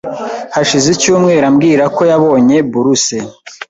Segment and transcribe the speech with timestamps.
[0.55, 3.17] Hashize icyumweru ambwira ko yabonye buruse